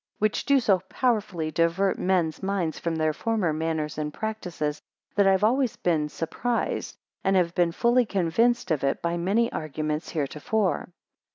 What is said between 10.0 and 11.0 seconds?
heretofore.